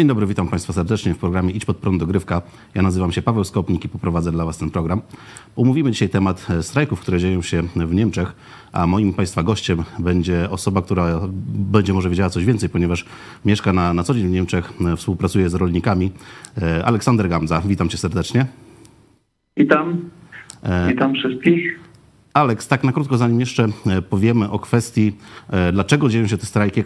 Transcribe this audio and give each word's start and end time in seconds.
Dzień 0.00 0.08
dobry, 0.08 0.26
witam 0.26 0.48
Państwa 0.48 0.72
serdecznie 0.72 1.14
w 1.14 1.18
programie 1.18 1.52
Idź 1.52 1.64
pod 1.64 1.76
prąd 1.76 2.00
dogrywka. 2.00 2.42
Ja 2.74 2.82
nazywam 2.82 3.12
się 3.12 3.22
Paweł 3.22 3.44
Skopnik 3.44 3.84
i 3.84 3.88
poprowadzę 3.88 4.32
dla 4.32 4.44
Was 4.44 4.58
ten 4.58 4.70
program. 4.70 5.00
Omówimy 5.56 5.90
dzisiaj 5.90 6.08
temat 6.08 6.46
e, 6.50 6.62
strajków, 6.62 7.00
które 7.00 7.18
dzieją 7.18 7.42
się 7.42 7.62
w 7.62 7.94
Niemczech, 7.94 8.34
a 8.72 8.86
moim 8.86 9.12
Państwa 9.12 9.42
gościem 9.42 9.82
będzie 9.98 10.50
osoba, 10.50 10.82
która 10.82 11.20
będzie 11.48 11.92
może 11.92 12.10
wiedziała 12.10 12.30
coś 12.30 12.44
więcej, 12.44 12.68
ponieważ 12.68 13.04
mieszka 13.44 13.72
na, 13.72 13.94
na 13.94 14.02
co 14.02 14.14
dzień 14.14 14.28
w 14.28 14.30
Niemczech, 14.30 14.72
e, 14.92 14.96
współpracuje 14.96 15.50
z 15.50 15.54
rolnikami. 15.54 16.12
E, 16.62 16.84
Aleksander 16.84 17.28
Gamza, 17.28 17.60
witam 17.60 17.88
Cię 17.88 17.98
serdecznie. 17.98 18.46
Witam. 19.56 20.10
Witam 20.88 21.14
wszystkich. 21.14 21.80
Aleks, 22.34 22.68
tak 22.68 22.84
na 22.84 22.92
krótko, 22.92 23.16
zanim 23.16 23.40
jeszcze 23.40 23.68
e, 23.86 24.02
powiemy 24.02 24.50
o 24.50 24.58
kwestii, 24.58 25.12
e, 25.50 25.72
dlaczego 25.72 26.08
dzieją 26.08 26.26
się 26.26 26.38
te 26.38 26.46
strajki 26.46 26.80
e, 26.80 26.84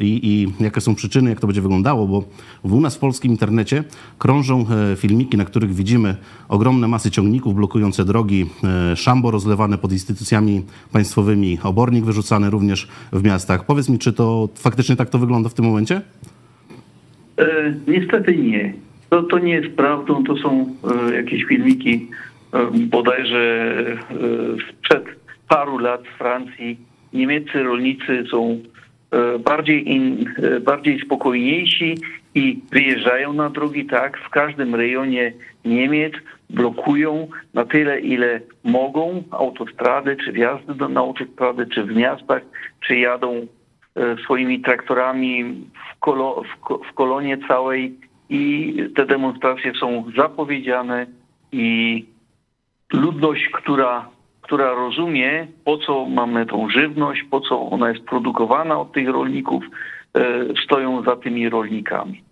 i, 0.00 0.20
i, 0.22 0.64
jakie 0.64 0.80
są 0.80 0.94
przyczyny, 0.94 1.30
jak 1.30 1.40
to 1.40 1.46
będzie 1.46 1.62
wyglądało, 1.62 2.06
bo 2.06 2.24
u 2.62 2.80
nas 2.80 2.96
w 2.96 2.98
polskim 2.98 3.30
internecie 3.30 3.84
krążą 4.18 4.66
filmiki, 4.96 5.36
na 5.36 5.44
których 5.44 5.74
widzimy 5.74 6.16
ogromne 6.48 6.88
masy 6.88 7.10
ciągników 7.10 7.54
blokujące 7.54 8.04
drogi, 8.04 8.46
szambo 8.94 9.30
rozlewane 9.30 9.78
pod 9.78 9.92
instytucjami 9.92 10.62
państwowymi, 10.92 11.58
obornik 11.62 12.04
wyrzucany 12.04 12.50
również 12.50 12.88
w 13.12 13.24
miastach. 13.24 13.66
Powiedz 13.66 13.88
mi, 13.88 13.98
czy 13.98 14.12
to 14.12 14.48
faktycznie 14.54 14.96
tak 14.96 15.10
to 15.10 15.18
wygląda 15.18 15.48
w 15.48 15.54
tym 15.54 15.64
momencie? 15.64 16.00
E, 17.38 17.74
niestety 17.88 18.36
nie. 18.36 18.74
To, 19.10 19.22
to 19.22 19.38
nie 19.38 19.52
jest 19.52 19.76
prawdą, 19.76 20.24
to 20.24 20.36
są 20.36 20.66
e, 21.10 21.14
jakieś 21.14 21.44
filmiki 21.44 22.08
bodajże 22.74 23.38
e, 23.38 23.96
sprzed 24.70 25.04
paru 25.48 25.78
lat 25.78 26.02
w 26.02 26.18
Francji 26.18 26.78
niemieccy 27.12 27.62
rolnicy 27.62 28.24
są 28.30 28.58
e, 29.10 29.38
bardziej, 29.38 29.92
in, 29.92 30.24
e, 30.42 30.60
bardziej 30.60 31.00
spokojniejsi 31.00 31.94
i 32.34 32.60
wyjeżdżają 32.72 33.32
na 33.32 33.50
drogi, 33.50 33.86
tak, 33.86 34.18
w 34.18 34.30
każdym 34.30 34.74
rejonie 34.74 35.32
Niemiec 35.64 36.12
blokują 36.50 37.28
na 37.54 37.64
tyle, 37.64 38.00
ile 38.00 38.40
mogą 38.64 39.22
autostrady, 39.30 40.16
czy 40.16 40.32
wjazdy 40.32 40.74
do, 40.74 40.88
na 40.88 41.00
autostrady, 41.00 41.66
czy 41.66 41.84
w 41.84 41.96
miastach, 41.96 42.42
czy 42.86 42.96
jadą 42.96 43.46
swoimi 44.24 44.60
traktorami 44.60 45.44
w, 45.44 46.00
kolo, 46.00 46.42
w, 46.42 46.88
w 46.90 46.94
kolonie 46.94 47.38
całej 47.48 47.94
i 48.28 48.74
te 48.96 49.06
demonstracje 49.06 49.72
są 49.80 50.04
zapowiedziane 50.16 51.06
i 51.52 52.04
ludność, 52.94 53.48
która, 53.52 54.08
która 54.40 54.74
rozumie, 54.74 55.46
po 55.64 55.78
co 55.78 56.06
mamy 56.06 56.46
tą 56.46 56.70
żywność, 56.70 57.22
po 57.30 57.40
co 57.40 57.60
ona 57.70 57.88
jest 57.88 58.04
produkowana 58.04 58.80
od 58.80 58.92
tych 58.92 59.08
rolników, 59.08 59.64
e, 60.14 60.44
stoją 60.64 61.02
za 61.02 61.16
tymi 61.16 61.48
rolnikami. 61.48 62.22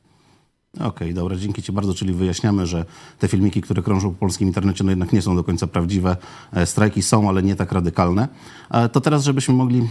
Okej, 0.74 0.88
okay, 0.88 1.12
dobra, 1.12 1.36
dzięki 1.36 1.62
Ci 1.62 1.72
bardzo, 1.72 1.94
czyli 1.94 2.12
wyjaśniamy, 2.12 2.66
że 2.66 2.84
te 3.18 3.28
filmiki, 3.28 3.60
które 3.60 3.82
krążą 3.82 4.10
po 4.10 4.20
polskim 4.20 4.48
internecie, 4.48 4.84
no 4.84 4.90
jednak 4.90 5.12
nie 5.12 5.22
są 5.22 5.36
do 5.36 5.44
końca 5.44 5.66
prawdziwe. 5.66 6.16
E, 6.52 6.66
strajki 6.66 7.02
są, 7.02 7.28
ale 7.28 7.42
nie 7.42 7.56
tak 7.56 7.72
radykalne. 7.72 8.28
E, 8.70 8.88
to 8.88 9.00
teraz, 9.00 9.24
żebyśmy 9.24 9.54
mogli 9.54 9.82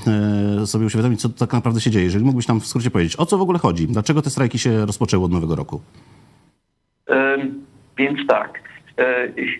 sobie 0.66 0.86
uświadomić, 0.86 1.22
co 1.22 1.30
tak 1.30 1.54
naprawdę 1.54 1.82
się 1.82 1.92
dzieje. 1.92 2.06
Jeżeli 2.06 2.26
mógłbyś 2.26 2.48
nam 2.48 2.60
w 2.62 2.68
skrócie 2.68 2.92
powiedzieć, 2.92 3.16
o 3.16 3.26
co 3.26 3.38
w 3.38 3.42
ogóle 3.42 3.60
chodzi? 3.60 3.88
Dlaczego 3.88 4.22
te 4.22 4.30
strajki 4.30 4.60
się 4.60 4.86
rozpoczęły 4.86 5.26
od 5.26 5.32
nowego 5.32 5.56
roku? 5.56 5.82
Więc 7.98 8.28
tak, 8.28 8.71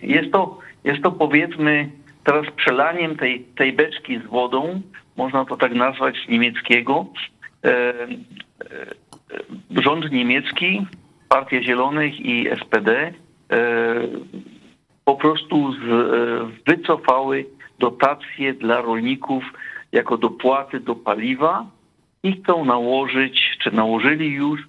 jest 0.02 0.32
to 0.32 0.58
jest 0.84 1.02
to 1.02 1.12
powiedzmy 1.12 1.88
teraz 2.24 2.46
przelaniem 2.56 3.16
tej, 3.16 3.40
tej 3.40 3.72
beczki 3.72 4.18
z 4.18 4.26
wodą, 4.26 4.80
można 5.16 5.44
to 5.44 5.56
tak 5.56 5.74
nazwać 5.74 6.28
niemieckiego. 6.28 7.06
E, 7.64 7.68
e, 7.68 8.06
rząd 9.82 10.12
niemiecki, 10.12 10.86
Partia 11.28 11.62
Zielonych 11.62 12.20
i 12.20 12.48
SPD 12.60 12.92
e, 12.92 13.12
po 15.04 15.14
prostu 15.14 15.72
z, 15.72 15.78
wycofały 16.66 17.46
dotacje 17.78 18.54
dla 18.54 18.80
rolników 18.80 19.44
jako 19.92 20.16
dopłaty 20.16 20.80
do 20.80 20.94
paliwa 20.94 21.66
i 22.22 22.32
chcą 22.32 22.64
nałożyć, 22.64 23.58
czy 23.62 23.74
nałożyli 23.74 24.28
już 24.28 24.60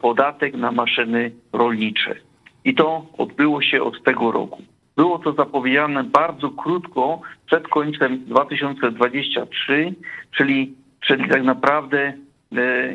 podatek 0.00 0.54
na 0.54 0.72
maszyny 0.72 1.30
rolnicze. 1.52 2.27
I 2.68 2.74
to 2.74 3.06
odbyło 3.18 3.62
się 3.62 3.82
od 3.82 4.02
tego 4.02 4.32
roku. 4.32 4.62
Było 4.96 5.18
to 5.18 5.32
zapowiedziane 5.32 6.04
bardzo 6.04 6.50
krótko 6.50 7.20
przed 7.46 7.68
końcem 7.68 8.24
2023, 8.24 9.94
czyli, 10.30 10.74
czyli 11.00 11.28
tak 11.28 11.42
naprawdę 11.42 11.98
e, 11.98 12.14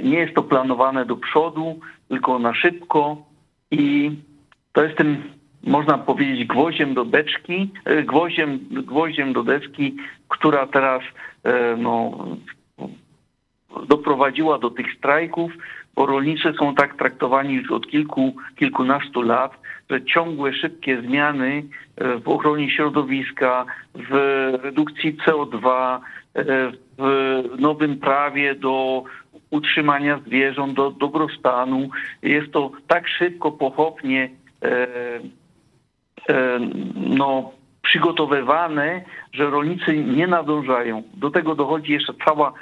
nie 0.03 0.19
jest 0.19 0.35
to 0.35 0.44
planowane 0.44 1.06
do 1.06 1.16
przodu, 1.16 1.79
tylko 2.09 2.39
na 2.39 2.53
szybko 2.53 3.17
i 3.72 4.11
to 4.73 4.84
jest 4.84 4.97
tym, 4.97 5.23
można 5.63 5.97
powiedzieć, 5.97 6.47
gwoździem 6.47 6.94
do 6.94 7.05
beczki, 7.05 7.69
e, 7.85 8.03
gwoździem, 8.03 8.59
gwoździem 8.72 9.34
do 9.34 9.44
deski, 9.44 9.95
która 10.28 10.67
teraz 10.67 11.01
e, 11.44 11.78
no, 11.78 12.25
doprowadziła 13.88 14.59
do 14.59 14.69
tych 14.69 14.97
strajków, 14.97 15.51
bo 15.95 16.05
rolnicy 16.05 16.53
są 16.59 16.75
tak 16.75 16.97
traktowani 16.97 17.53
już 17.53 17.72
od 17.72 17.88
kilku, 17.88 18.35
kilkunastu 18.55 19.22
lat, 19.22 19.62
ciągłe, 20.06 20.54
szybkie 20.54 21.02
zmiany 21.02 21.64
e, 21.96 22.18
w 22.18 22.30
ochronie 22.30 22.72
środowiska, 22.72 23.66
w 23.96 24.12
redukcji 24.64 25.18
CO2, 25.18 26.00
e, 26.36 26.72
w 26.98 27.60
nowym 27.60 27.98
prawie 27.98 28.56
do 28.56 29.04
utrzymania 29.50 30.20
zwierząt, 30.28 30.74
do 30.74 30.92
dobrostanu. 30.92 31.90
Jest 32.22 32.52
to 32.52 32.72
tak 32.88 33.08
szybko, 33.08 33.52
pochopnie 33.52 34.30
e, 34.64 34.88
no, 36.96 37.52
przygotowywane, 37.82 39.02
że 39.34 39.50
rolnicy 39.50 39.98
nie 39.98 40.28
nadążają. 40.28 41.04
Do 41.14 41.32
tego 41.32 41.56
dochodzi 41.56 41.92
jeszcze 41.92 42.14
cała 42.26 42.54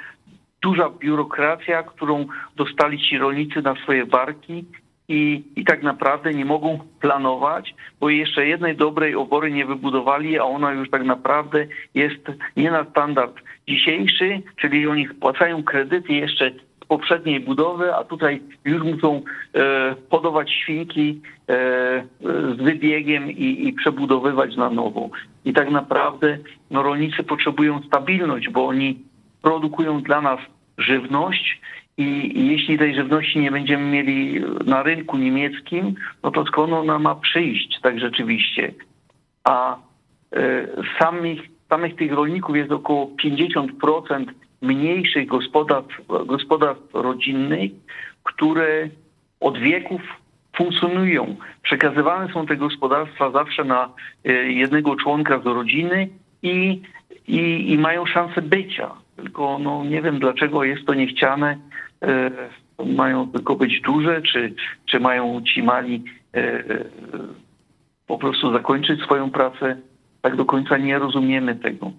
duża 0.62 0.90
biurokracja, 0.90 1.82
którą 1.82 2.26
dostali 2.56 2.98
ci 2.98 3.18
rolnicy 3.18 3.62
na 3.62 3.74
swoje 3.74 4.06
barki 4.06 4.64
i, 5.12 5.44
i 5.56 5.64
tak 5.64 5.82
naprawdę 5.82 6.34
nie 6.34 6.44
mogą 6.44 6.78
planować, 7.00 7.74
bo 8.00 8.10
jeszcze 8.10 8.46
jednej 8.46 8.76
dobrej 8.76 9.14
obory 9.14 9.50
nie 9.50 9.66
wybudowali, 9.66 10.38
a 10.38 10.44
ona 10.44 10.72
już 10.72 10.90
tak 10.90 11.04
naprawdę 11.04 11.66
jest 11.94 12.26
nie 12.56 12.70
na 12.70 12.84
standard 12.84 13.36
dzisiejszy, 13.68 14.42
czyli 14.56 14.86
oni 14.86 15.08
spłacają 15.08 15.62
kredyty 15.62 16.12
jeszcze 16.12 16.50
z 16.82 16.86
poprzedniej 16.86 17.40
budowy, 17.40 17.94
a 17.94 18.04
tutaj 18.04 18.42
już 18.64 18.82
muszą 18.82 19.22
e, 19.54 19.94
podawać 20.10 20.50
świnki 20.50 21.20
e, 21.48 22.04
z 22.56 22.62
wybiegiem 22.62 23.30
i, 23.30 23.68
i 23.68 23.72
przebudowywać 23.72 24.56
na 24.56 24.70
nowo. 24.70 25.10
I 25.44 25.52
tak 25.52 25.70
naprawdę 25.70 26.38
no, 26.70 26.82
rolnicy 26.82 27.22
potrzebują 27.22 27.82
stabilność, 27.82 28.48
bo 28.48 28.66
oni 28.66 28.98
produkują 29.42 30.02
dla 30.02 30.20
nas 30.20 30.40
żywność, 30.78 31.60
i 31.96 32.32
jeśli 32.46 32.78
tej 32.78 32.94
żywności 32.94 33.38
nie 33.38 33.50
będziemy 33.50 33.84
mieli 33.84 34.40
na 34.66 34.82
rynku 34.82 35.16
niemieckim, 35.18 35.94
no 36.22 36.30
to 36.30 36.46
skąd 36.46 36.72
ona 36.72 36.98
ma 36.98 37.14
przyjść 37.14 37.80
tak 37.82 38.00
rzeczywiście? 38.00 38.72
A 39.44 39.76
e, 40.32 40.66
samych, 40.98 41.40
samych 41.68 41.96
tych 41.96 42.12
rolników 42.12 42.56
jest 42.56 42.72
około 42.72 43.10
50% 43.24 44.24
mniejszych 44.62 45.26
gospodarstw, 45.26 46.00
gospodarstw 46.26 46.94
rodzinnych, 46.94 47.70
które 48.22 48.88
od 49.40 49.58
wieków 49.58 50.00
funkcjonują. 50.56 51.36
Przekazywane 51.62 52.32
są 52.32 52.46
te 52.46 52.56
gospodarstwa 52.56 53.30
zawsze 53.30 53.64
na 53.64 53.90
e, 54.24 54.32
jednego 54.32 54.96
członka 54.96 55.38
z 55.40 55.46
rodziny 55.46 56.08
i, 56.42 56.82
i, 57.28 57.72
i 57.72 57.78
mają 57.78 58.06
szansę 58.06 58.42
bycia. 58.42 59.01
Tylko 59.16 59.58
no, 59.58 59.84
nie 59.84 60.02
wiem 60.02 60.18
dlaczego 60.18 60.64
jest 60.64 60.86
to 60.86 60.94
niechciane 60.94 61.58
E, 62.02 62.30
mają 62.84 63.28
tylko 63.28 63.56
być 63.56 63.80
duże, 63.80 64.22
czy, 64.22 64.54
czy 64.86 65.00
mają 65.00 65.42
ci 65.42 65.62
mali 65.62 66.04
e, 66.34 66.38
e, 66.38 66.84
po 68.06 68.18
prostu 68.18 68.52
zakończyć 68.52 69.00
swoją 69.00 69.30
pracę. 69.30 69.76
Tak 70.22 70.36
do 70.36 70.44
końca 70.44 70.78
nie 70.78 70.98
rozumiemy 70.98 71.56
tego. 71.56 71.92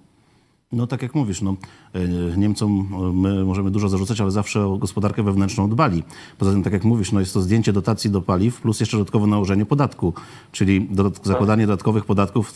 No 0.73 0.87
tak 0.87 1.01
jak 1.01 1.15
mówisz, 1.15 1.41
no, 1.41 1.55
e, 1.93 2.37
Niemcom 2.37 2.87
e, 2.93 3.13
my 3.13 3.45
możemy 3.45 3.71
dużo 3.71 3.89
zarzucać, 3.89 4.21
ale 4.21 4.31
zawsze 4.31 4.65
o 4.65 4.77
gospodarkę 4.77 5.23
wewnętrzną 5.23 5.69
dbali. 5.69 6.03
Poza 6.37 6.51
tym, 6.51 6.63
tak 6.63 6.73
jak 6.73 6.83
mówisz, 6.83 7.11
no, 7.11 7.19
jest 7.19 7.33
to 7.33 7.41
zdjęcie 7.41 7.73
dotacji 7.73 8.09
do 8.09 8.21
paliw 8.21 8.61
plus 8.61 8.79
jeszcze 8.79 8.97
dodatkowo 8.97 9.27
nałożenie 9.27 9.65
podatku, 9.65 10.13
czyli 10.51 10.87
dodatk 10.91 11.25
zakładanie 11.25 11.67
dodatkowych 11.67 12.05
podatków 12.05 12.53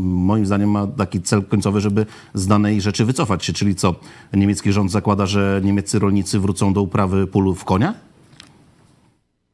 moim 0.00 0.46
zdaniem 0.46 0.70
ma 0.70 0.86
taki 0.86 1.22
cel 1.22 1.44
końcowy, 1.44 1.80
żeby 1.80 2.06
z 2.34 2.46
danej 2.46 2.80
rzeczy 2.80 3.04
wycofać 3.04 3.44
się. 3.44 3.52
Czyli 3.52 3.74
co, 3.74 3.94
niemiecki 4.32 4.72
rząd 4.72 4.90
zakłada, 4.90 5.26
że 5.26 5.60
niemieccy 5.64 5.98
rolnicy 5.98 6.40
wrócą 6.40 6.72
do 6.72 6.82
uprawy 6.82 7.26
pól 7.26 7.54
w 7.54 7.64
konia? 7.64 8.05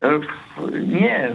E, 0.02 0.20
nie, 0.99 1.32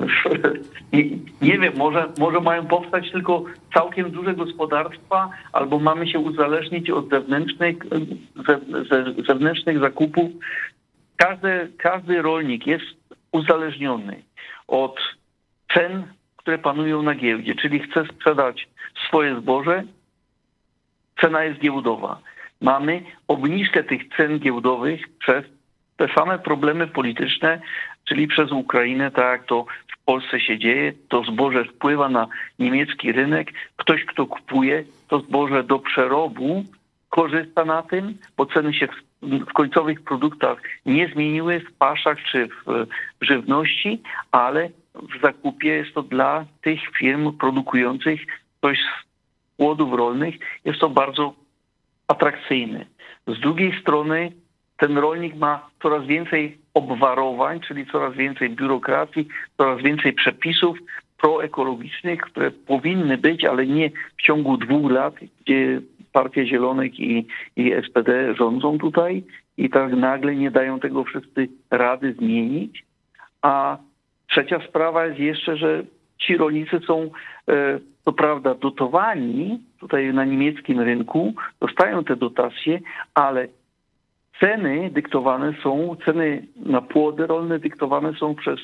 nie, 1.41 1.59
wiem, 1.59 1.73
może, 1.77 2.07
może 2.19 2.39
mają 2.39 2.67
powstać 2.67 3.11
tylko 3.11 3.43
całkiem 3.73 4.11
duże 4.11 4.33
gospodarstwa, 4.33 5.29
albo 5.53 5.79
mamy 5.79 6.07
się 6.07 6.19
uzależnić 6.19 6.89
od 6.89 7.09
zewnętrznych, 7.09 7.75
ze, 8.47 8.59
ze, 8.89 9.23
zewnętrznych 9.27 9.79
zakupów. 9.79 10.31
Każdy, 11.17 11.71
każdy 11.77 12.21
rolnik 12.21 12.67
jest 12.67 12.85
uzależniony 13.31 14.21
od 14.67 14.99
cen, 15.73 16.03
które 16.37 16.57
panują 16.57 17.01
na 17.01 17.15
giełdzie, 17.15 17.55
czyli 17.55 17.79
chce 17.79 18.05
sprzedać 18.05 18.67
swoje 19.07 19.35
zboże, 19.35 19.83
cena 21.21 21.43
jest 21.43 21.59
giełdowa. 21.59 22.19
Mamy 22.61 23.03
obniżkę 23.27 23.83
tych 23.83 24.01
cen 24.17 24.39
giełdowych 24.39 25.17
przez 25.19 25.45
te 25.97 26.07
same 26.15 26.39
problemy 26.39 26.87
polityczne, 26.87 27.61
czyli 28.07 28.27
przez 28.27 28.51
Ukrainę, 28.51 29.11
tak 29.11 29.45
to 29.45 29.65
w 29.93 30.05
Polsce 30.05 30.39
się 30.39 30.59
dzieje, 30.59 30.93
to 31.09 31.23
zboże 31.23 31.65
wpływa 31.65 32.09
na 32.09 32.27
niemiecki 32.59 33.11
rynek, 33.11 33.53
ktoś, 33.75 34.05
kto 34.05 34.25
kupuje 34.25 34.83
to 35.07 35.19
zboże 35.19 35.63
do 35.63 35.79
przerobu, 35.79 36.63
korzysta 37.09 37.65
na 37.65 37.83
tym, 37.83 38.17
bo 38.37 38.45
ceny 38.45 38.73
się 38.73 38.87
w 39.21 39.53
końcowych 39.53 40.01
produktach 40.01 40.61
nie 40.85 41.07
zmieniły 41.07 41.59
w 41.59 41.73
paszach 41.73 42.17
czy 42.31 42.47
w 42.47 42.87
żywności, 43.21 44.01
ale 44.31 44.69
w 44.93 45.21
zakupie 45.21 45.69
jest 45.69 45.93
to 45.93 46.03
dla 46.03 46.45
tych 46.61 46.79
firm 46.97 47.37
produkujących 47.37 48.21
coś 48.61 48.79
z 48.79 49.07
płodów 49.57 49.93
rolnych, 49.93 50.35
jest 50.65 50.79
to 50.79 50.89
bardzo 50.89 51.33
atrakcyjne. 52.07 52.85
Z 53.27 53.39
drugiej 53.39 53.81
strony 53.81 54.31
ten 54.77 54.97
rolnik 54.97 55.35
ma 55.35 55.69
coraz 55.81 56.05
więcej 56.05 56.57
obwarowań, 56.73 57.59
czyli 57.59 57.85
coraz 57.85 58.15
więcej 58.15 58.49
biurokracji, 58.49 59.27
coraz 59.57 59.81
więcej 59.81 60.13
przepisów 60.13 60.77
proekologicznych, 61.17 62.21
które 62.21 62.51
powinny 62.51 63.17
być, 63.17 63.45
ale 63.45 63.67
nie 63.67 63.89
w 64.17 64.21
ciągu 64.21 64.57
dwóch 64.57 64.91
lat, 64.91 65.15
gdzie 65.41 65.81
Partia 66.11 66.45
Zielonych 66.45 66.99
i, 66.99 67.27
i 67.55 67.73
SPD 67.87 68.35
rządzą 68.35 68.77
tutaj 68.77 69.23
i 69.57 69.69
tak 69.69 69.93
nagle 69.93 70.35
nie 70.35 70.51
dają 70.51 70.79
tego 70.79 71.03
wszyscy 71.03 71.47
rady 71.71 72.13
zmienić. 72.13 72.85
A 73.41 73.77
trzecia 74.29 74.59
sprawa 74.67 75.05
jest 75.05 75.19
jeszcze, 75.19 75.57
że 75.57 75.83
ci 76.17 76.37
rolnicy 76.37 76.79
są 76.87 77.09
e, 77.49 77.79
co 78.05 78.13
prawda 78.13 78.55
dotowani 78.55 79.59
tutaj 79.79 80.13
na 80.13 80.25
niemieckim 80.25 80.79
rynku, 80.79 81.33
dostają 81.59 82.03
te 82.03 82.15
dotacje, 82.15 82.79
ale 83.13 83.47
ceny 84.39 84.89
dyktowane 84.93 85.53
są, 85.63 85.95
ceny 86.05 86.47
na 86.65 86.81
płody 86.81 87.27
rolne 87.27 87.59
dyktowane 87.59 88.13
są 88.13 88.35
przez 88.35 88.59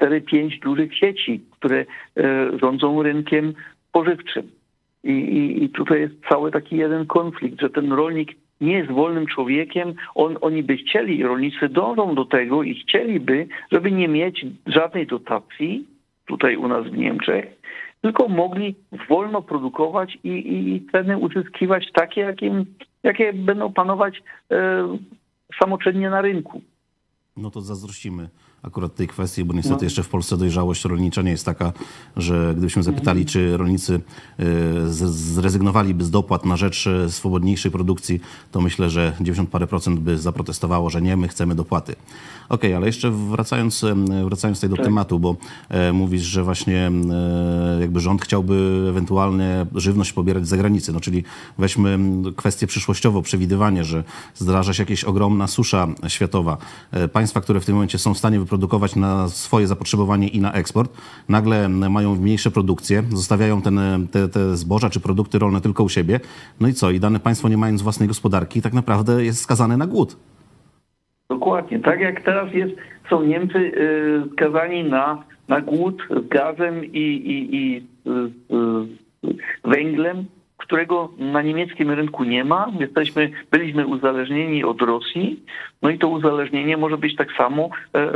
4-5 0.00 0.60
dużych 0.62 0.96
sieci, 0.96 1.40
które 1.50 1.78
e, 1.78 2.58
rządzą 2.58 3.02
rynkiem 3.02 3.54
spożywczym. 3.88 4.50
I, 5.04 5.10
i, 5.10 5.64
I 5.64 5.68
tutaj 5.68 6.00
jest 6.00 6.14
cały 6.28 6.50
taki 6.50 6.76
jeden 6.76 7.06
konflikt, 7.06 7.60
że 7.60 7.70
ten 7.70 7.92
rolnik 7.92 8.32
nie 8.60 8.72
jest 8.72 8.90
wolnym 8.90 9.26
człowiekiem. 9.26 9.94
On, 10.14 10.38
oni 10.40 10.62
by 10.62 10.76
chcieli, 10.76 11.22
rolnicy 11.22 11.68
dążą 11.68 12.14
do 12.14 12.24
tego 12.24 12.62
i 12.62 12.74
chcieliby, 12.74 13.46
żeby 13.72 13.92
nie 13.92 14.08
mieć 14.08 14.46
żadnej 14.66 15.06
dotacji 15.06 15.86
tutaj 16.26 16.56
u 16.56 16.68
nas 16.68 16.86
w 16.86 16.96
Niemczech, 16.96 17.46
tylko 18.00 18.28
mogli 18.28 18.74
wolno 19.08 19.42
produkować 19.42 20.18
i, 20.24 20.28
i 20.28 20.86
ceny 20.92 21.18
uzyskiwać 21.18 21.84
takie, 21.92 22.20
jakim, 22.20 22.66
jakie 23.02 23.32
będą 23.32 23.72
panować 23.72 24.22
e, 24.50 24.98
samoczynnie 25.62 26.10
na 26.10 26.20
rynku. 26.20 26.62
No 27.36 27.50
to 27.50 27.60
zazdrościmy 27.60 28.28
akurat 28.62 28.94
tej 28.94 29.08
kwestii, 29.08 29.44
bo 29.44 29.54
niestety 29.54 29.76
no. 29.76 29.84
jeszcze 29.84 30.02
w 30.02 30.08
Polsce 30.08 30.36
dojrzałość 30.36 30.84
rolnicza 30.84 31.22
nie 31.22 31.30
jest 31.30 31.44
taka, 31.44 31.72
że 32.16 32.52
gdybyśmy 32.56 32.82
zapytali, 32.82 33.26
czy 33.26 33.56
rolnicy 33.56 34.00
e, 34.38 34.44
zrezygnowaliby 35.08 36.04
z 36.04 36.10
dopłat 36.10 36.44
na 36.44 36.56
rzecz 36.56 36.86
e, 36.86 37.10
swobodniejszej 37.10 37.70
produkcji, 37.70 38.20
to 38.52 38.60
myślę, 38.60 38.90
że 38.90 39.12
90 39.20 39.50
parę 39.50 39.66
procent 39.66 40.00
by 40.00 40.18
zaprotestowało, 40.18 40.90
że 40.90 41.02
nie, 41.02 41.16
my 41.16 41.28
chcemy 41.28 41.54
dopłaty. 41.54 41.92
Okej, 41.92 42.70
okay, 42.70 42.76
ale 42.76 42.86
jeszcze 42.86 43.10
wracając, 43.10 43.84
wracając 44.24 44.58
tutaj 44.58 44.70
do 44.70 44.76
tak. 44.76 44.84
tematu, 44.84 45.18
bo 45.18 45.36
e, 45.68 45.92
mówisz, 45.92 46.22
że 46.22 46.44
właśnie 46.44 46.90
e, 47.10 47.80
jakby 47.80 48.00
rząd 48.00 48.22
chciałby 48.22 48.86
ewentualnie 48.88 49.66
żywność 49.74 50.12
pobierać 50.12 50.46
z 50.46 50.48
zagranicy, 50.48 50.92
no 50.92 51.00
czyli 51.00 51.24
weźmy 51.58 51.98
kwestię 52.36 52.66
przyszłościową, 52.66 53.22
przewidywanie, 53.22 53.84
że 53.84 54.04
zdarza 54.34 54.74
się 54.74 54.82
jakaś 54.82 55.04
ogromna 55.04 55.46
susza 55.46 55.88
światowa. 56.08 56.56
E, 56.90 57.08
państwa, 57.08 57.40
które 57.40 57.60
w 57.60 57.64
tym 57.64 57.74
momencie 57.74 57.98
są 57.98 58.14
w 58.14 58.18
stanie 58.18 58.40
wyprodukować 58.50 58.96
na 58.96 59.28
swoje 59.28 59.66
zapotrzebowanie 59.66 60.28
i 60.28 60.40
na 60.40 60.52
eksport, 60.52 60.90
nagle 61.28 61.68
mają 61.68 62.16
mniejsze 62.16 62.50
produkcje, 62.50 63.02
zostawiają 63.08 63.62
ten, 63.62 63.80
te, 64.12 64.28
te 64.28 64.56
zboża 64.56 64.90
czy 64.90 65.00
produkty 65.00 65.38
rolne 65.38 65.60
tylko 65.60 65.84
u 65.84 65.88
siebie. 65.88 66.20
No 66.60 66.68
i 66.68 66.72
co? 66.72 66.90
I 66.90 67.00
dane 67.00 67.20
państwo 67.20 67.48
nie 67.48 67.56
mając 67.56 67.82
własnej 67.82 68.08
gospodarki 68.08 68.62
tak 68.62 68.72
naprawdę 68.72 69.24
jest 69.24 69.40
skazane 69.42 69.76
na 69.76 69.86
głód. 69.86 70.16
Dokładnie. 71.28 71.80
Tak 71.80 72.00
jak 72.00 72.24
teraz 72.24 72.52
jest, 72.52 72.72
są 73.10 73.22
Niemcy 73.22 73.58
y, 73.58 74.32
skazani 74.32 74.84
na, 74.84 75.24
na 75.48 75.60
głód 75.60 76.02
z 76.24 76.28
gazem 76.28 76.84
i, 76.84 77.06
i, 77.34 77.56
i 77.56 77.86
y, 78.06 79.38
węglem, 79.64 80.24
którego 80.60 81.10
na 81.18 81.42
niemieckim 81.42 81.90
rynku 81.90 82.24
nie 82.24 82.44
ma. 82.44 82.72
Jesteśmy, 82.80 83.30
byliśmy 83.50 83.86
uzależnieni 83.86 84.64
od 84.64 84.82
Rosji, 84.82 85.42
no 85.82 85.90
i 85.90 85.98
to 85.98 86.08
uzależnienie 86.08 86.76
może 86.76 86.98
być 86.98 87.16
tak 87.16 87.28
samo 87.38 87.68
e, 87.94 88.10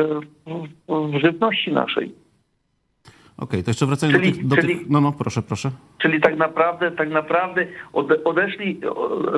w 0.89 1.19
żywności 1.21 1.73
naszej. 1.73 2.13
Okej, 3.37 3.49
okay, 3.49 3.63
to 3.63 3.71
jeszcze 3.71 3.87
wracając 3.87 4.19
do, 4.19 4.25
tych, 4.25 4.47
do 4.47 4.57
czyli, 4.57 4.79
tych, 4.79 4.91
No, 4.91 5.01
no, 5.01 5.13
proszę, 5.13 5.43
proszę. 5.43 5.71
Czyli 5.99 6.21
tak 6.21 6.37
naprawdę, 6.37 6.91
tak 6.91 7.11
naprawdę 7.11 7.67
odeszli, 8.25 8.81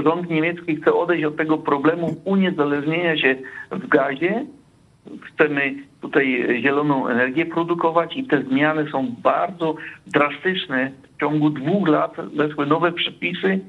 rząd 0.04 0.30
niemiecki 0.30 0.76
chce 0.76 0.94
odejść 0.94 1.24
od 1.24 1.36
tego 1.36 1.58
problemu 1.58 2.16
uniezależnienia 2.24 3.16
się 3.16 3.36
w 3.70 3.88
gazie. 3.88 4.46
Chcemy 5.22 5.74
tutaj 6.00 6.46
zieloną 6.62 7.08
energię 7.08 7.46
produkować 7.46 8.16
i 8.16 8.24
te 8.24 8.42
zmiany 8.42 8.90
są 8.90 9.14
bardzo 9.22 9.74
drastyczne. 10.06 10.90
W 11.16 11.20
ciągu 11.20 11.50
dwóch 11.50 11.88
lat 11.88 12.16
weszły 12.34 12.66
nowe 12.66 12.92
przepisy, 12.92 13.60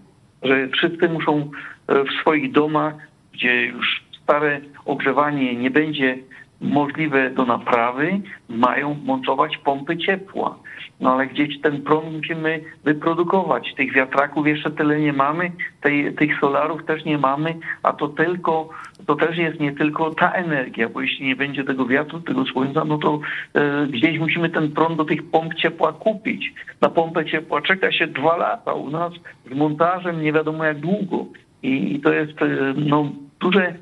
że 0.44 0.68
wszyscy 0.68 1.10
muszą 1.10 1.52
e, 1.88 2.04
w 2.04 2.12
swoich 2.22 2.52
domach, 2.52 2.94
gdzie 3.34 3.66
już 3.66 4.04
stare 4.24 4.62
ogrzewanie 4.86 5.56
nie 5.56 5.72
będzie 5.72 6.18
możliwe 6.62 7.30
do 7.30 7.46
naprawy, 7.46 8.20
mają 8.50 8.98
montować 9.06 9.58
pompy 9.58 9.98
ciepła. 9.98 10.58
No 11.00 11.14
ale 11.14 11.28
gdzieś 11.28 11.62
ten 11.62 11.82
prąd 11.82 12.14
musimy 12.14 12.62
wyprodukować. 12.84 13.74
Tych 13.76 13.94
wiatraków 13.94 14.48
jeszcze 14.48 14.72
tyle 14.72 15.00
nie 15.00 15.14
mamy, 15.14 15.52
tej, 15.82 16.14
tych 16.14 16.40
solarów 16.40 16.86
też 16.86 17.06
nie 17.06 17.18
mamy, 17.18 17.56
a 17.84 17.94
to 17.94 18.08
tylko, 18.08 18.70
to 19.06 19.16
też 19.16 19.38
jest 19.38 19.60
nie 19.60 19.72
tylko 19.72 20.12
ta 20.12 20.32
energia, 20.32 20.90
bo 20.90 21.02
jeśli 21.02 21.26
nie 21.26 21.36
będzie 21.36 21.64
tego 21.64 21.86
wiatru, 21.86 22.20
tego 22.20 22.46
słońca, 22.46 22.86
no 22.86 22.98
to 22.98 23.20
e, 23.54 23.88
gdzieś 23.88 24.20
musimy 24.20 24.50
ten 24.50 24.72
prąd 24.72 24.98
do 24.98 25.06
tych 25.06 25.30
pomp 25.30 25.54
ciepła 25.54 25.94
kupić. 25.94 26.54
Na 26.82 26.90
pompę 26.90 27.26
ciepła 27.26 27.62
czeka 27.62 27.92
się 27.92 28.08
dwa 28.08 28.38
lata 28.38 28.74
u 28.74 28.90
nas 28.90 29.14
z 29.52 29.56
montażem 29.56 30.22
nie 30.22 30.34
wiadomo 30.34 30.64
jak 30.64 30.80
długo. 30.80 31.26
I, 31.64 31.96
i 31.96 32.00
to 32.00 32.14
jest 32.14 32.42
e, 32.42 32.48
no, 32.76 33.12
duże 33.40 33.74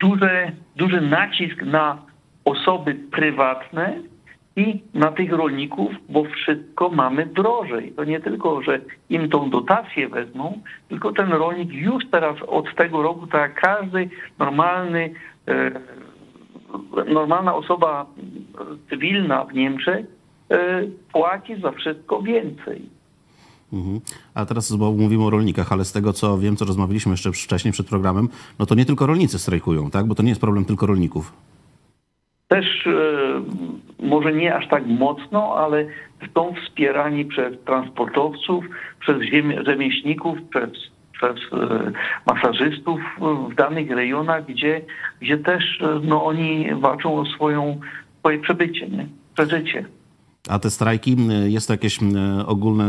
duży, 0.00 0.52
duży 0.76 1.00
nacisk 1.00 1.62
na 1.62 2.02
osoby 2.44 2.94
prywatne 2.94 3.98
i 4.56 4.82
na 4.94 5.12
tych 5.12 5.32
rolników, 5.32 5.92
bo 6.08 6.24
wszystko 6.24 6.88
mamy 6.88 7.26
drożej. 7.26 7.92
To 7.92 8.04
nie 8.04 8.20
tylko, 8.20 8.62
że 8.62 8.80
im 9.10 9.28
tą 9.28 9.50
dotację 9.50 10.08
wezmą, 10.08 10.60
tylko 10.88 11.12
ten 11.12 11.32
rolnik 11.32 11.72
już 11.72 12.04
teraz 12.10 12.36
od 12.46 12.74
tego 12.74 13.02
roku, 13.02 13.26
tak 13.26 13.40
jak 13.40 13.60
każdy 13.60 14.08
normalny, 14.38 15.10
e, 15.48 15.70
normalna 17.12 17.54
osoba 17.54 18.06
cywilna 18.90 19.44
w 19.44 19.54
Niemczech, 19.54 20.06
e, 20.50 20.82
płaci 21.12 21.60
za 21.60 21.72
wszystko 21.72 22.22
więcej. 22.22 22.95
Mhm. 23.72 24.00
A 24.34 24.46
teraz, 24.46 24.70
mówimy 24.70 25.24
o 25.24 25.30
rolnikach, 25.30 25.72
ale 25.72 25.84
z 25.84 25.92
tego 25.92 26.12
co 26.12 26.38
wiem, 26.38 26.56
co 26.56 26.64
rozmawialiśmy 26.64 27.12
jeszcze 27.12 27.32
wcześniej 27.32 27.72
przed 27.72 27.88
programem, 27.88 28.28
no 28.58 28.66
to 28.66 28.74
nie 28.74 28.84
tylko 28.84 29.06
rolnicy 29.06 29.38
strajkują, 29.38 29.90
tak? 29.90 30.06
Bo 30.06 30.14
to 30.14 30.22
nie 30.22 30.28
jest 30.28 30.40
problem 30.40 30.64
tylko 30.64 30.86
rolników. 30.86 31.32
Też 32.48 32.86
e, 32.86 33.42
może 34.06 34.32
nie 34.32 34.54
aż 34.54 34.68
tak 34.68 34.86
mocno, 34.86 35.54
ale 35.56 35.86
są 36.34 36.54
wspierani 36.54 37.24
przez 37.24 37.64
transportowców, 37.64 38.64
przez 39.00 39.16
rzemieślników, 39.66 40.38
przez, 40.50 40.70
przez 41.12 41.36
e, 41.52 41.92
masażystów 42.26 43.00
w 43.50 43.54
danych 43.54 43.90
rejonach, 43.90 44.46
gdzie, 44.46 44.80
gdzie 45.20 45.38
też 45.38 45.80
e, 45.80 46.00
no, 46.02 46.24
oni 46.24 46.68
walczą 46.74 47.18
o 47.18 47.26
swoją, 47.26 47.80
swoje 48.18 48.38
przebycie, 48.38 48.88
nie? 48.88 49.06
przeżycie. 49.34 49.84
A 50.48 50.58
te 50.58 50.70
strajki, 50.70 51.16
jest 51.46 51.66
to 51.66 51.72
jakieś 51.72 51.98
ogólne, 52.46 52.84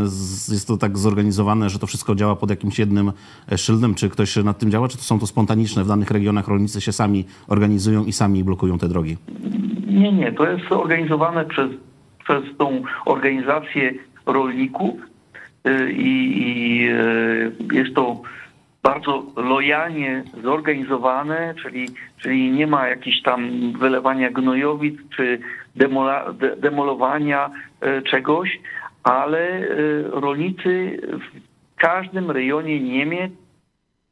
jest 0.48 0.68
to 0.68 0.76
tak 0.76 0.98
zorganizowane, 0.98 1.70
że 1.70 1.78
to 1.78 1.86
wszystko 1.86 2.14
działa 2.14 2.36
pod 2.36 2.50
jakimś 2.50 2.78
jednym 2.78 3.12
e, 3.52 3.58
szyldem? 3.58 3.94
Czy 3.94 4.08
ktoś 4.08 4.36
nad 4.36 4.58
tym 4.58 4.70
działa, 4.70 4.88
czy 4.88 4.96
to 4.96 5.02
są 5.02 5.18
to 5.18 5.26
spontaniczne 5.26 5.84
w 5.84 5.88
danych 5.88 6.10
regionach 6.10 6.48
rolnicy 6.48 6.80
się 6.80 6.92
sami 6.92 7.24
organizują 7.48 8.04
i 8.04 8.12
sami 8.12 8.44
blokują 8.44 8.78
te 8.78 8.88
drogi? 8.88 9.16
Nie, 9.86 10.12
nie, 10.12 10.32
to 10.32 10.50
jest 10.50 10.72
organizowane 10.72 11.44
przez, 11.44 11.70
przez 12.24 12.56
tą 12.58 12.82
organizację 13.06 13.94
rolników 14.26 14.94
y, 15.66 15.92
i, 15.92 16.42
i 16.42 16.88
y, 16.90 17.52
jest 17.72 17.94
to 17.94 18.22
bardzo 18.82 19.22
lojalnie 19.36 20.24
zorganizowane, 20.42 21.54
czyli, 21.62 21.88
czyli 22.18 22.50
nie 22.50 22.66
ma 22.66 22.88
jakichś 22.88 23.22
tam 23.22 23.72
wylewania 23.72 24.30
gnojowic 24.30 24.96
czy 25.16 25.38
demola, 25.78 26.32
de, 26.32 26.56
demolowania 26.56 27.50
e, 27.80 28.02
czegoś, 28.02 28.60
ale 29.02 29.38
e, 29.38 29.66
rolnicy 30.10 31.00
w 31.02 31.80
każdym 31.80 32.30
rejonie 32.30 32.80
Niemiec 32.80 33.32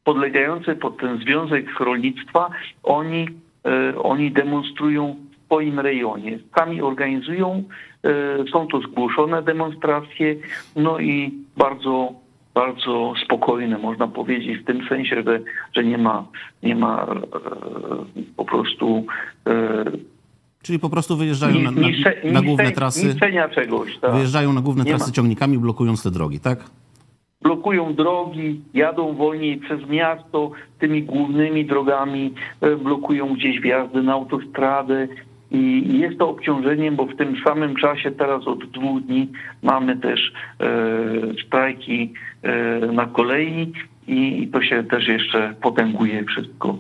podlegający 0.05 0.75
pod 0.75 0.99
ten 0.99 1.19
związek 1.19 1.81
rolnictwa, 1.81 2.51
oni, 2.83 3.29
e, 3.65 3.99
oni 3.99 4.33
demonstrują 4.33 5.17
w 5.33 5.45
swoim 5.47 5.81
rejonie. 5.81 6.39
Sami 6.59 6.83
organizują, 6.83 7.65
są 8.53 8.67
to 8.67 8.81
zgłoszone 8.81 9.43
demonstracje, 9.43 10.37
no 10.77 10.99
i 10.99 11.33
bardzo, 11.57 12.13
bardzo 12.55 13.15
spokojne, 13.25 13.79
można 13.79 14.09
powiedzieć, 14.09 14.59
w 14.59 14.65
tym 14.65 14.89
sensie, 14.89 15.23
że, 15.23 15.41
że 15.77 15.85
nie 15.85 15.99
ma, 15.99 16.27
nie 16.63 16.77
ma 16.77 17.07
po 18.37 18.45
prostu 18.45 19.07
Czyli 20.67 20.79
po 20.79 20.91
prostu 20.91 21.17
wyjeżdżają 21.17 21.61
na, 21.61 21.71
na, 21.71 21.89
na 22.33 22.43
główne 22.43 22.71
trasy, 22.71 23.15
czegoś. 23.55 23.99
Tak. 23.99 24.13
wyjeżdżają 24.13 24.53
na 24.53 24.61
główne 24.61 24.85
Nie 24.85 24.91
trasy 24.91 25.07
ma. 25.07 25.13
ciągnikami, 25.13 25.59
blokując 25.59 26.03
te 26.03 26.11
drogi, 26.11 26.41
tak? 26.41 26.71
blokują 27.43 27.95
drogi, 27.95 28.61
jadą 28.75 29.15
wolniej 29.15 29.57
przez 29.57 29.89
miasto 29.89 30.51
tymi 30.79 31.03
głównymi 31.03 31.65
drogami, 31.65 32.35
e, 32.61 32.77
blokują 32.77 33.35
gdzieś 33.35 33.61
wjazdy 33.61 34.03
na 34.03 34.13
autostradę 34.13 35.09
i 35.51 35.99
jest 35.99 36.19
to 36.19 36.29
obciążeniem, 36.29 36.97
bo 36.97 37.07
w 37.07 37.17
tym 37.17 37.37
samym 37.45 37.77
czasie 37.77 38.11
teraz 38.11 38.47
od 38.47 38.71
dwóch 38.71 39.03
dni 39.03 39.29
mamy 39.63 39.97
też 39.97 40.33
e, 40.61 40.67
strajki 41.47 42.13
e, 42.43 42.93
na 42.93 43.07
kolei 43.07 43.73
i 44.09 44.49
to 44.53 44.63
się 44.63 44.85
też 44.85 45.09
jeszcze 45.09 45.55
potęguje 45.63 46.25
wszystko. 46.25 46.79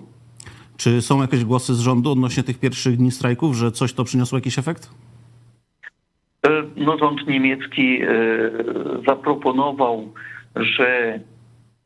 Czy 0.76 1.02
są 1.02 1.20
jakieś 1.22 1.44
głosy 1.44 1.74
z 1.74 1.80
rządu 1.80 2.12
odnośnie 2.12 2.42
tych 2.42 2.58
pierwszych 2.60 2.96
dni 2.96 3.10
strajków, 3.10 3.54
że 3.56 3.72
coś 3.72 3.92
to 3.92 4.04
przyniosło 4.04 4.38
jakiś 4.38 4.58
efekt? 4.58 4.90
E, 6.46 6.62
No, 6.76 6.98
rząd 6.98 7.26
niemiecki 7.26 8.02
e, 8.02 8.06
zaproponował, 9.06 10.12
że 10.56 11.20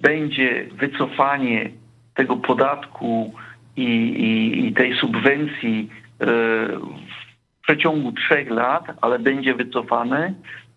będzie 0.01 0.67
wycofanie 0.73 1.71
tego 2.15 2.37
podatku 2.37 3.33
i, 3.77 3.83
i, 3.85 4.67
i 4.67 4.73
tej 4.73 4.97
subwencji 4.97 5.91
e, 6.21 6.27
w 7.59 7.63
przeciągu 7.63 8.13
trzech 8.13 8.51
lat, 8.51 8.85
ale 9.01 9.19
będzie 9.19 9.55
wycofane. 9.55 10.35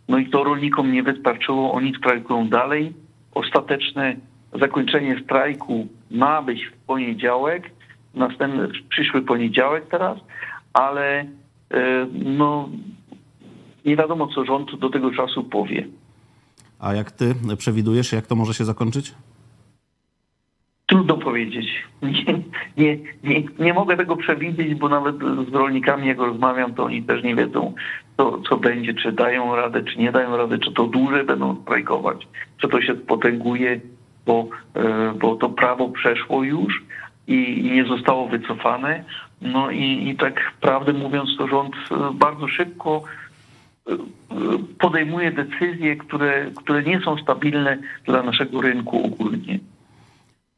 No 0.07 0.17
i 0.17 0.29
to 0.29 0.43
rolnikom 0.43 0.91
nie 0.91 1.03
wystarczyło, 1.03 1.73
oni 1.73 1.95
strajkują 1.95 2.49
dalej. 2.49 2.93
Ostateczne 3.33 4.15
zakończenie 4.53 5.21
strajku 5.23 5.87
ma 6.11 6.41
być 6.41 6.65
w 6.65 6.85
poniedziałek, 6.85 7.71
następny, 8.13 8.67
przyszły 8.89 9.21
poniedziałek 9.21 9.87
teraz, 9.87 10.17
ale 10.73 11.19
e, 11.19 11.27
no, 12.13 12.69
nie 13.85 13.95
wiadomo, 13.95 14.27
co 14.27 14.45
rząd 14.45 14.75
do 14.75 14.89
tego 14.89 15.11
czasu 15.11 15.43
powie. 15.43 15.87
A 16.79 16.93
jak 16.93 17.11
ty 17.11 17.35
przewidujesz, 17.57 18.13
jak 18.13 18.27
to 18.27 18.35
może 18.35 18.53
się 18.53 18.65
zakończyć? 18.65 19.13
Trudno 20.85 21.17
powiedzieć. 21.17 21.67
Nie, 22.03 22.43
nie, 22.77 22.97
nie, 23.23 23.43
nie 23.59 23.73
mogę 23.73 23.97
tego 23.97 24.15
przewidzieć, 24.15 24.75
bo 24.75 24.89
nawet 24.89 25.15
z 25.49 25.53
rolnikami, 25.53 26.07
jak 26.07 26.17
rozmawiam, 26.17 26.73
to 26.73 26.83
oni 26.83 27.03
też 27.03 27.23
nie 27.23 27.35
wiedzą, 27.35 27.73
co, 28.17 28.39
co 28.49 28.57
będzie, 28.57 28.93
czy 28.93 29.11
dają 29.11 29.55
radę, 29.55 29.83
czy 29.83 29.99
nie 29.99 30.11
dają 30.11 30.37
radę, 30.37 30.59
czy 30.59 30.71
to 30.71 30.87
dłużej 30.87 31.25
będą 31.25 31.61
strajkować, 31.61 32.27
czy 32.57 32.67
to 32.67 32.81
się 32.81 32.95
potęguje, 32.95 33.81
bo, 34.25 34.47
e, 34.75 35.13
bo 35.19 35.35
to 35.35 35.49
prawo 35.49 35.89
przeszło 35.89 36.43
już 36.43 36.83
i, 37.27 37.69
nie 37.73 37.85
zostało 37.85 38.27
wycofane. 38.27 39.03
No 39.41 39.71
i, 39.71 40.09
i 40.09 40.15
tak 40.15 40.51
prawdę 40.61 40.93
mówiąc, 40.93 41.29
to 41.37 41.47
rząd 41.47 41.75
e, 41.91 42.13
bardzo 42.13 42.47
szybko 42.47 43.03
e, 43.89 43.95
podejmuje 44.79 45.31
decyzje, 45.31 45.95
które, 45.95 46.51
które 46.55 46.83
nie 46.83 46.99
są 46.99 47.17
stabilne 47.17 47.77
dla 48.05 48.23
naszego 48.23 48.61
rynku 48.61 49.05
ogólnie. 49.05 49.59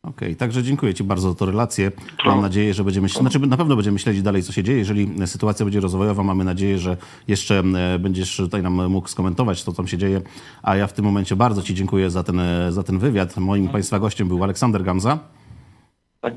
Okej, 0.06 0.36
także 0.36 0.64
dziękuję 0.64 0.94
Ci 0.94 1.04
bardzo 1.04 1.30
za 1.30 1.36
tę 1.36 1.46
relację. 1.46 1.92
Mam 2.26 2.42
nadzieję, 2.42 2.74
że 2.74 2.84
będziemy, 2.84 3.10
znaczy 3.10 3.40
na 3.40 3.58
pewno 3.58 3.76
będziemy 3.76 4.00
śledzić 4.00 4.22
dalej, 4.22 4.44
co 4.44 4.52
się 4.52 4.64
dzieje. 4.64 4.78
Jeżeli 4.78 5.28
sytuacja 5.28 5.66
będzie 5.66 5.80
rozwojowa, 5.80 6.24
mamy 6.24 6.44
nadzieję, 6.44 6.78
że 6.78 6.98
jeszcze 7.28 7.60
e, 7.60 8.00
będziesz 8.00 8.38
tutaj 8.38 8.62
nam 8.62 8.90
mógł 8.90 9.08
skomentować 9.08 9.64
to, 9.64 9.72
co 9.72 9.78
tam 9.78 9.88
się 9.88 9.98
dzieje. 9.98 10.22
A 10.64 10.76
ja 10.76 10.88
w 10.88 10.94
tym 10.94 11.06
momencie 11.06 11.36
bardzo 11.36 11.62
Ci 11.62 11.76
dziękuję 11.76 12.10
za 12.10 12.24
ten, 12.24 12.40
e, 12.40 12.72
za 12.72 12.84
ten 12.84 13.00
wywiad. 13.00 13.38
Moim 13.38 13.70
Państwa 13.70 14.00
gościem 14.00 14.28
był 14.28 14.44
Aleksander 14.44 14.84
Gamza. 14.84 15.20
Tak. 16.22 16.34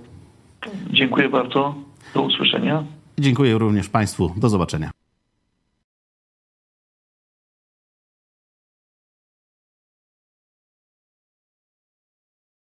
Dziękuję 0.90 1.28
bardzo. 1.28 1.74
Do 2.14 2.22
usłyszenia. 2.22 2.84
Dziękuję 3.18 3.58
również 3.58 3.88
Państwu. 3.88 4.34
Do 4.36 4.48
zobaczenia. 4.48 4.90